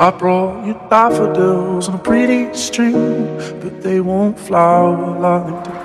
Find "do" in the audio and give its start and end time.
5.70-5.79